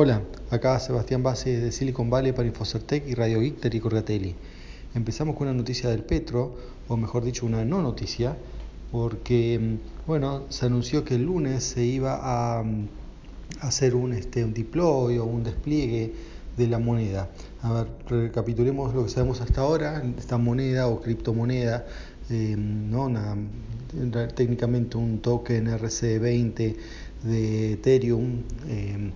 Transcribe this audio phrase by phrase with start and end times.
[0.00, 0.22] Hola,
[0.52, 4.36] acá Sebastián Base de Silicon Valley para Infocertec y Radio Geek y Corgatelli.
[4.94, 6.54] Empezamos con una noticia del Petro,
[6.86, 8.36] o mejor dicho, una no noticia,
[8.92, 12.86] porque mm, bueno, se anunció que el lunes se iba a, mm,
[13.62, 16.12] hacer un, este, deploy o un despliegue
[16.56, 17.28] de la moneda.
[17.62, 21.86] A ver, recapitulemos lo que sabemos hasta ahora, esta moneda o criptomoneda,
[22.30, 23.10] eh, ¿no?
[24.36, 26.76] técnicamente un token RC20
[27.24, 28.44] de Ethereum.
[28.68, 29.10] Eh,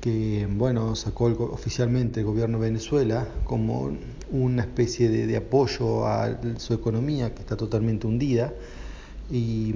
[0.00, 3.90] que bueno, sacó oficialmente el gobierno de Venezuela como
[4.30, 8.52] una especie de, apoyo a su economía que está totalmente hundida.
[9.30, 9.74] Y,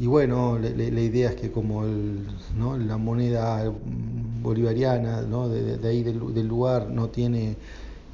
[0.00, 3.72] bueno, la, idea es que como la moneda
[4.42, 7.56] bolivariana de, ahí del, lugar no tiene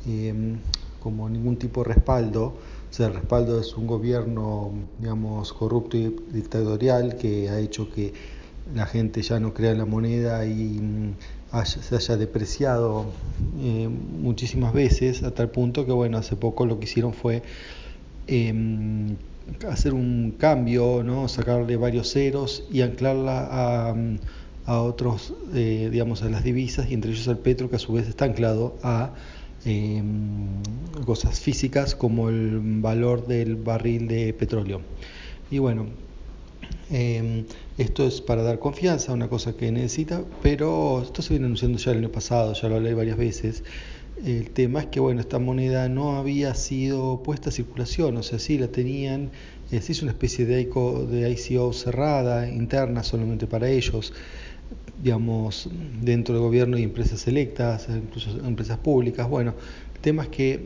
[0.06, 0.58] em,
[1.02, 2.54] como ningún tipo de respaldo,
[2.90, 8.14] o sea, el respaldo es un gobierno, digamos, corrupto y dictatorial que ha hecho que
[8.72, 11.14] la gente ya no crea en la moneda y mm,
[11.64, 13.06] se haya depreciado
[13.60, 17.42] eh, muchísimas veces, a tal punto que, bueno, hace poco lo que hicieron fue
[18.26, 19.16] em,
[19.68, 21.28] hacer un cambio, ¿no?
[21.28, 24.18] sacarle varios ceros y anclarla a, mm,
[24.66, 28.08] otros, eh, digamos, a las divisas y entre ellos al petro, que a su vez
[28.08, 29.12] está anclado a
[29.66, 30.62] em,
[31.06, 34.80] cosas físicas como el valor del barril de petróleo.
[35.50, 35.86] Y bueno,
[36.90, 37.46] Em,
[37.78, 41.92] esto es para dar confianza, una cosa que necesita, pero esto se viene anunciando ya
[41.92, 43.64] el año pasado, ya lo hablé varias veces.
[44.24, 48.38] El tema es que bueno, esta moneda no había sido puesta a circulación, o sea,
[48.38, 49.30] sí la tenían,
[49.70, 54.12] eh, se hizo una especie de ICO, de ICO cerrada, interna solamente para ellos,
[55.02, 55.68] digamos,
[56.00, 59.28] dentro del gobierno y empresas selectas, incluso empresas públicas.
[59.28, 59.54] Bueno,
[59.94, 60.60] el tema es que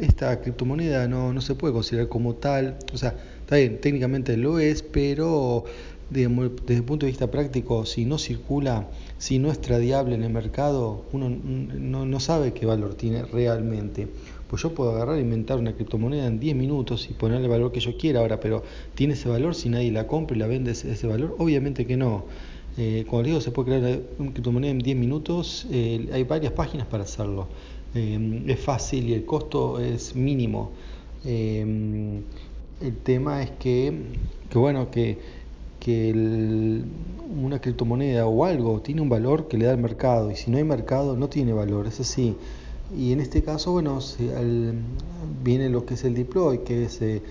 [0.00, 3.14] esta criptomoneda no, no se puede considerar como tal, o sea,
[3.50, 5.64] Está bien, técnicamente lo es, pero
[6.08, 6.32] desde
[6.76, 8.86] el punto de vista práctico, si no circula,
[9.18, 14.06] si no es tradiable en el mercado, uno no, sabe qué valor tiene realmente.
[14.46, 17.72] Pues yo puedo agarrar e inventar una criptomoneda en 10 minutos y ponerle el valor
[17.72, 18.62] que yo quiera ahora, pero
[18.94, 21.34] ¿tiene ese valor si nadie la compra y la vende ese, valor?
[21.38, 22.26] Obviamente que no.
[22.78, 26.86] Eh, como digo, se puede crear una criptomoneda en 10 minutos, eh, hay varias páginas
[26.86, 27.48] para hacerlo.
[27.94, 30.70] Eh, es fácil y el costo es mínimo.
[31.24, 32.20] Eh,
[32.80, 33.92] el tema es que,
[34.54, 35.40] bueno, que,
[37.42, 40.58] una criptomoneda o algo tiene un valor que le da el mercado y si no
[40.58, 42.36] hay mercado no tiene valor, es así.
[42.96, 43.98] Y en este caso, bueno,
[45.42, 47.22] viene lo que es el deploy, que es, eh,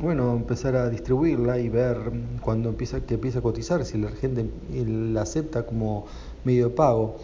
[0.00, 1.96] bueno, empezar a distribuirla y ver
[2.40, 6.06] cuando empieza, que empieza a cotizar, si la gente la acepta como
[6.44, 7.16] medio de pago.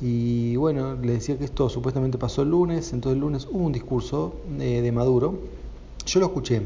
[0.00, 3.72] Y bueno, le decía que esto supuestamente pasó el lunes, entonces el lunes hubo un
[3.72, 5.38] discurso eh, de Maduro.
[6.06, 6.62] Yo lo escuché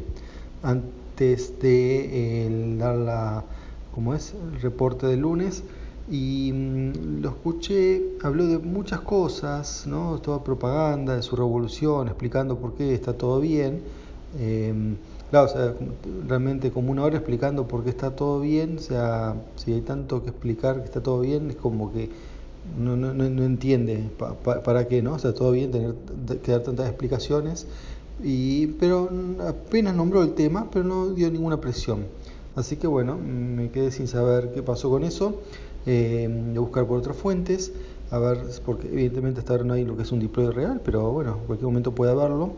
[0.62, 3.44] antes de eh, dar la,
[3.92, 5.64] como es, el reporte del lunes
[6.10, 10.18] y mm, lo escuché, habló de muchas cosas, ¿no?
[10.20, 13.82] toda propaganda de su revolución, explicando por qué está todo bien.
[14.38, 14.96] Em,
[15.30, 15.74] claro, o sea,
[16.28, 20.22] realmente como una hora explicando por qué está todo bien, o sea, si hay tanto
[20.22, 22.10] que explicar que está todo bien, es como que
[22.78, 24.10] no, no, no entiende
[24.64, 25.14] para qué, ¿no?
[25.14, 25.94] O sea, todo bien tener
[26.40, 27.66] que dar tantas explicaciones
[28.22, 29.10] y, pero
[29.46, 32.06] apenas nombró el tema, pero no dio ninguna presión.
[32.56, 35.40] Así que bueno, me quedé sin saber qué pasó con eso,
[35.86, 37.72] eh, de buscar por otras fuentes,
[38.10, 41.10] a ver, porque evidentemente hasta ahora no hay lo que es un deploy real, pero
[41.10, 42.52] bueno, en cualquier momento puede haberlo.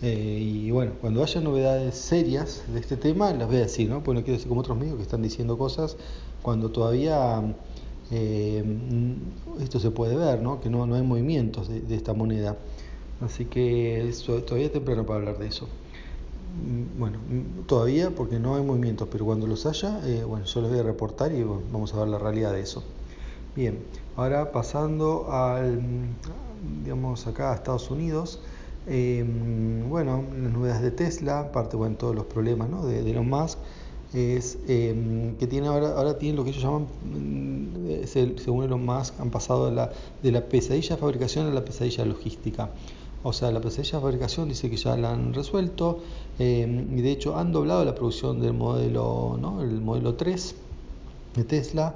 [0.00, 4.02] Eh, y bueno, cuando haya novedades serias de este tema, las voy a decir, ¿no?
[4.02, 5.96] Pues no quiero decir como otros medios que están diciendo cosas
[6.42, 7.42] cuando todavía
[8.10, 8.64] eh,
[9.60, 10.60] esto se puede ver, ¿no?
[10.60, 12.56] Que no, no hay movimientos de esta moneda.
[13.20, 14.10] Así que
[14.46, 15.68] todavía es temprano para hablar de eso.
[16.58, 20.60] Mm, bueno, mm, todavía porque no hay movimientos, pero cuando los haya, eh, bueno, yo
[20.60, 22.82] les voy a reportar y vamos a ver la realidad de eso.
[23.56, 23.78] Bien,
[24.16, 25.80] ahora pasando al,
[26.84, 28.40] digamos, acá a Estados Unidos,
[28.86, 29.24] eh,
[29.88, 32.86] bueno, las novedades de Tesla, aparte, bueno, todos los problemas ¿no?
[32.86, 33.58] de, Elon Musk,
[34.12, 38.06] es eh, que tiene ahora, ahora tienen lo que ellos llaman, mm,
[38.38, 39.92] según Elon Musk, han pasado de la,
[40.22, 42.70] de la pesadilla de fabricación a la pesadilla logística.
[43.22, 45.98] O sea, la pesadilla de fabricación dice que ya la han resuelto
[46.38, 49.60] eh, y de hecho han doblado la producción del modelo, ¿no?
[49.62, 50.54] el modelo 3
[51.34, 51.94] de Tesla.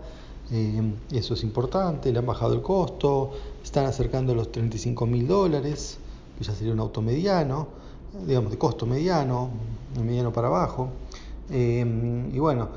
[0.50, 0.82] Eh,
[1.12, 3.30] eso es importante, le han bajado el costo,
[3.62, 5.98] están acercando los 35 mil dólares,
[6.36, 7.68] que ya sería un auto mediano,
[8.26, 9.48] digamos de costo mediano,
[10.04, 10.90] mediano para abajo.
[11.52, 11.84] Eh,
[12.32, 12.68] y bueno,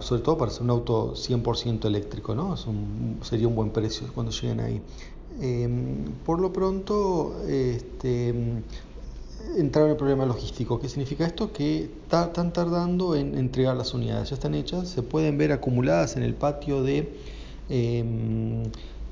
[0.00, 2.56] sobre todo para ser un auto 100% eléctrico, ¿no?
[3.22, 4.80] sería un buen precio cuando lleguen ahí.
[5.40, 8.34] Em, por lo pronto, este,
[9.56, 10.78] entraron en el problema logístico.
[10.78, 11.52] ¿Qué significa esto?
[11.52, 14.30] Que están tardando en entregar las unidades.
[14.30, 17.12] Ya están hechas, se pueden ver acumuladas en el patio de
[17.68, 18.64] em,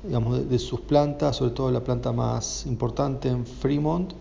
[0.03, 4.13] digamos, de, sus plantas, sobre todo la planta más importante en Fremont,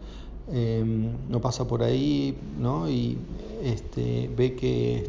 [0.53, 2.89] em, no pasa por ahí, ¿no?
[2.89, 3.19] Y
[3.63, 5.09] este, ve que,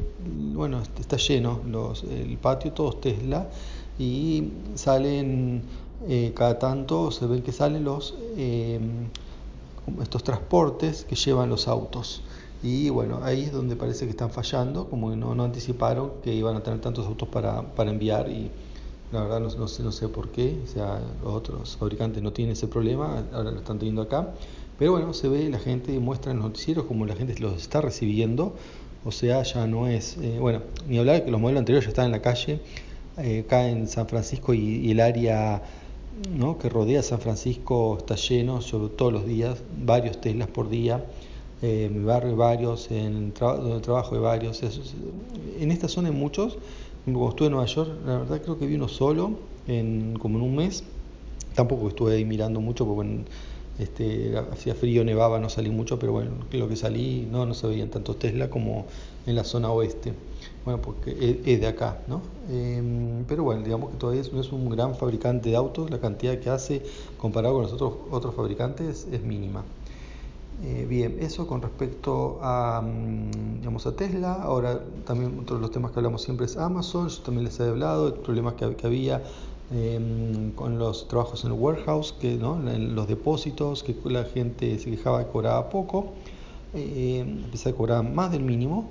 [0.54, 3.50] bueno, está lleno los, el patio, todos Tesla,
[3.98, 5.63] y salen
[6.07, 9.07] eh, cada tanto, se ven que salen los em,
[10.01, 12.22] estos transportes que llevan los autos.
[12.63, 16.56] Y bueno, ahí es donde parece que están fallando, como no, no anticiparon que iban
[16.56, 18.51] a tener tantos autos para, para enviar y
[19.12, 22.54] la verdad no, sé, no sé por qué, o sea, los otros fabricantes no tienen
[22.54, 24.33] ese problema, ahora lo están teniendo acá.
[24.81, 27.81] Pero bueno, se ve, la gente muestra en los noticieros como la gente los está
[27.81, 28.56] recibiendo,
[29.06, 32.06] o sea, ya no es, eh, bueno, ni hablar que los modelos anteriores ya están
[32.07, 32.62] en la calle,
[33.19, 35.62] eh, acá en San Francisco y, el área
[36.36, 36.57] ¿no?
[36.57, 41.06] que rodea San Francisco está lleno sobre todos los días, varios Teslas por día
[41.62, 44.63] eh, en mi barrio varios, en donde trabajo hay varios.
[45.60, 46.57] en esta zona hay muchos.
[47.06, 49.33] Como estuve en Nueva York, la verdad creo que vi uno solo,
[49.68, 50.83] en, como en un mes.
[51.54, 53.25] Tampoco estuve ahí mirando mucho porque
[53.79, 57.68] este, hacía frío, nevaba, no salí mucho, pero bueno, lo que salí no, no se
[57.68, 58.85] veían tantos Tesla como
[59.25, 60.13] en la zona oeste.
[60.65, 62.21] Bueno, porque es, de acá, ¿no?
[62.50, 66.38] Em, pero bueno, digamos que todavía no es un gran fabricante de autos, la cantidad
[66.39, 66.83] que hace
[67.18, 69.63] comparado con los otros, otros fabricantes es mínima.
[70.63, 74.33] Eh, bien, eso con respecto a, mm, digamos, a Tesla.
[74.33, 77.09] Ahora también otro de los temas que hablamos siempre es Amazon.
[77.09, 79.23] Yo también les he hablado de problemas que, había
[79.71, 82.56] em, con los trabajos en el warehouse, que, ¿no?
[82.69, 86.13] en los depósitos, que la gente se quejaba que cobraba poco.
[86.73, 88.89] Eh, empecé a cobrar más del mínimo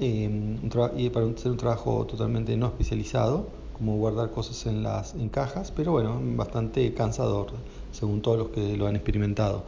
[0.00, 0.58] em,
[0.96, 3.46] y para hacer un trabajo totalmente no especializado
[3.78, 7.46] como guardar cosas en las en cajas pero bueno bastante cansador
[7.92, 9.64] según todos los que lo han experimentado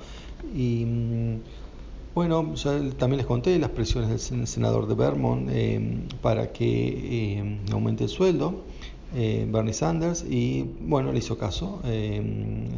[0.55, 1.41] y mm,
[2.17, 8.05] bueno, ya también les conté las presiones del senador de Vermont eh, para que aumente
[8.05, 8.63] el sueldo,
[9.15, 11.81] eh, Bernie Sanders, y bueno, le hizo caso.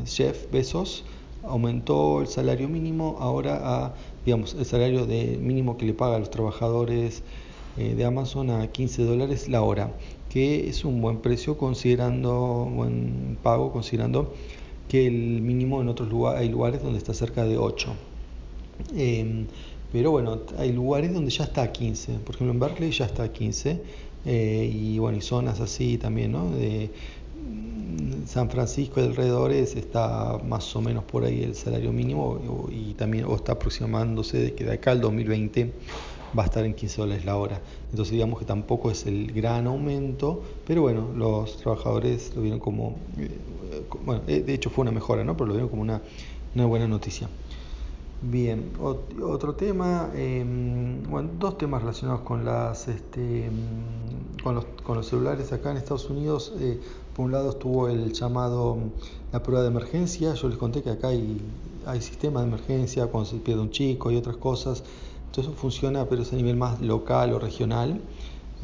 [0.06, 1.04] Jeff Bezos
[1.42, 3.94] aumentó el salario mínimo ahora a,
[4.24, 7.22] digamos, el salario de mínimo que le paga a los trabajadores
[7.76, 9.92] de Amazon a 15 dólares la hora,
[10.30, 14.34] que es un buen precio considerando, buen pago considerando
[14.88, 17.94] que el mínimo en otros lugares hay lugares donde está cerca de 8.
[18.96, 19.46] Em,
[19.92, 22.14] pero bueno, hay lugares donde ya está a 15.
[22.24, 23.80] Por ejemplo, en Berkeley ya está a 15.
[24.24, 26.50] Eh, y bueno, y zonas así también, ¿no?
[26.50, 26.90] De
[27.34, 32.94] mm, San Francisco y alrededores está más o menos por ahí el salario mínimo y
[32.94, 35.72] también o está aproximándose de que de acá al 2020
[36.36, 37.60] va a estar en 15 dólares la hora.
[37.90, 43.00] Entonces digamos que tampoco es el gran aumento, pero bueno, los trabajadores lo vieron como,
[43.18, 43.40] eh,
[44.04, 45.36] bueno, eh, de hecho fue una mejora, ¿no?
[45.36, 46.02] Pero lo vieron como una,
[46.54, 47.28] una buena noticia.
[48.20, 48.72] Bien,
[49.22, 53.52] otro tema, em, bueno, dos temas relacionados con las, este, em,
[54.42, 56.52] con los, con los celulares acá en Estados Unidos.
[56.58, 56.80] Eh,
[57.14, 58.76] por un lado estuvo el llamado
[59.32, 60.34] la prueba de emergencia.
[60.34, 61.40] Yo les conté que acá hay,
[61.86, 64.82] hay sistema de emergencia cuando se pierde un chico y otras cosas.
[65.26, 68.00] Entonces eso funciona, pero es a nivel más local o regional.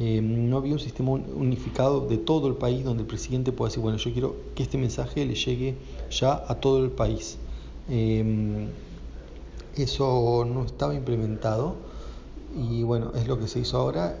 [0.01, 3.81] Eh, no había un sistema unificado de todo el país donde el presidente pueda decir,
[3.81, 5.77] bueno, yo quiero que este mensaje le llegue
[6.11, 7.37] ya a todo el país.
[9.77, 11.75] Eh, eso no estaba implementado
[12.57, 14.17] y bueno, es lo que se hizo ahora.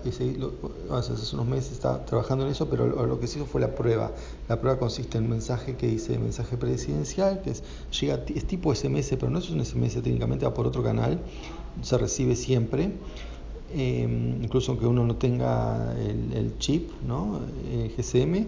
[0.91, 4.11] hace unos meses estaba trabajando en eso, pero lo, que se hizo fue la prueba.
[4.49, 7.63] La prueba consiste en un mensaje que dice mensaje presidencial, que es,
[7.97, 11.19] llega, es tipo SMS, pero no es un SMS técnicamente, va por otro canal
[11.81, 12.91] se recibe siempre,
[13.73, 17.39] em, incluso aunque uno no tenga el, chip, ¿no?
[17.71, 18.47] El GSM.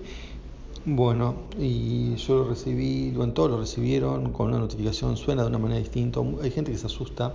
[0.89, 5.57] Bueno, y yo lo recibí, bueno, todos lo recibieron con una notificación, suena de una
[5.57, 6.21] manera distinta.
[6.41, 7.33] Hay gente que se asusta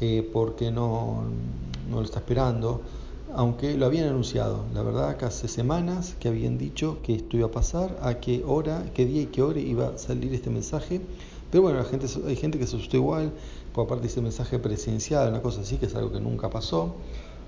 [0.00, 1.22] eh, porque no,
[1.88, 2.80] no lo está esperando,
[3.36, 7.46] aunque lo habían anunciado, la verdad, que hace semanas que habían dicho que esto iba
[7.46, 11.00] a pasar, a qué hora, qué día y qué hora iba a salir este mensaje.
[11.52, 13.30] Pero bueno, la gente, hay gente que se asustó igual,
[13.72, 16.96] por aparte dice mensaje presidencial, una cosa así, que es algo que nunca pasó.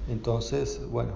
[0.08, 1.10] Entonces, bueno,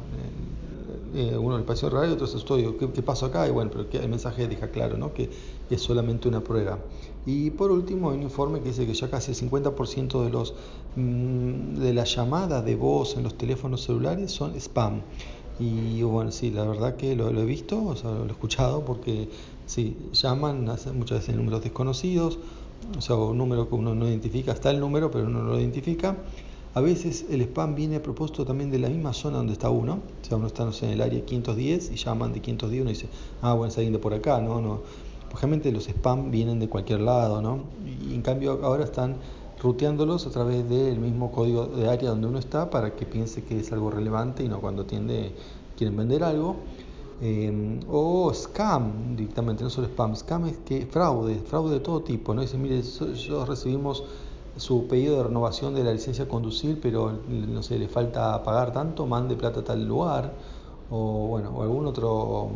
[1.14, 3.46] eh, uno le pareció raro y otro se asustó, ¿qué, ¿qué, pasó acá?
[3.48, 5.12] Y bueno, pero el mensaje deja claro, ¿no?
[5.12, 5.30] Que
[5.70, 6.78] es solamente una prueba.
[7.26, 10.54] Y por último, hay un informe que dice que ya casi el 50% de, los,
[10.96, 15.02] mm, de las llamadas de voz en los teléfonos celulares son spam.
[15.60, 19.28] Y bueno, sí, la verdad que lo, he visto, o sea, lo he escuchado, porque
[19.66, 22.38] sí, llaman muchas veces números desconocidos,
[22.96, 25.60] o sea, un número que uno no identifica, está el número, pero uno no lo
[25.60, 26.16] identifica.
[26.74, 29.94] A veces el spam viene a propósito también de la misma zona donde está uno,
[29.94, 33.08] o sea, uno está en el área 510 y llaman de 510 uno dice,
[33.40, 34.80] ah, bueno, es alguien de por acá, no, no.
[35.32, 37.64] Realmente los spam vienen de cualquier lado, ¿no?
[38.08, 39.16] Y en cambio ahora están
[39.62, 43.58] ruteándolos a través del mismo código de área donde uno está para que piense que
[43.58, 45.32] es algo relevante y no cuando tiende,
[45.76, 46.56] quieren vender algo.
[47.20, 52.32] Eh, o scam directamente, no solo spam, scam es que fraude, fraude de todo tipo,
[52.32, 52.42] ¿no?
[52.42, 54.04] Dice, mire, nosotros recibimos
[54.58, 58.72] su pedido de renovación de la licencia de conducir, pero no sé, le falta pagar
[58.72, 60.32] tanto, mande plata a tal lugar,
[60.90, 62.50] o bueno, o algún otro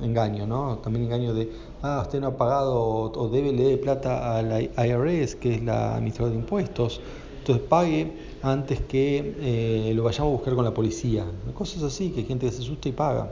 [0.00, 0.78] mm, engaño, ¿no?
[0.78, 1.52] También engaño de,
[1.82, 2.80] ah, usted no ha pagado
[3.12, 7.00] o debe de plata a la IRS, que es la administradora de impuestos,
[7.38, 8.12] entonces pague
[8.42, 11.24] antes que eh, lo vayamos a buscar con la policía,
[11.54, 13.30] cosas así, que gente se asusta y paga.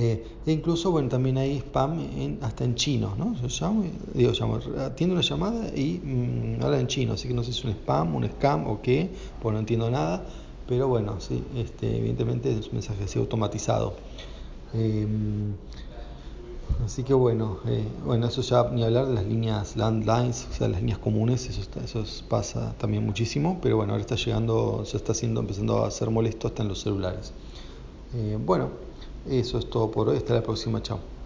[0.00, 3.34] Eh, e incluso, bueno, también hay spam hasta en chino, ¿no?
[3.34, 7.42] Yo llamo, digo, llamo, atiendo una llamada y mm, habla en chino, así que no
[7.42, 9.10] sé si es un spam, un scam o qué,
[9.42, 10.24] pues no entiendo nada,
[10.68, 13.94] pero bueno, sí, este, evidentemente es un mensaje así automatizado.
[14.72, 15.54] Em,
[16.84, 20.68] así que bueno, eh, bueno, eso ya ni hablar de las líneas landlines, o sea,
[20.68, 25.10] las líneas comunes, eso, eso pasa también muchísimo, pero bueno, ahora está llegando, se está
[25.10, 27.32] haciendo, empezando a ser molesto hasta en los celulares.
[28.14, 28.70] Eh, bueno,
[29.30, 30.16] eso es todo por hoy.
[30.16, 30.82] Hasta la próxima.
[30.82, 31.17] Chao.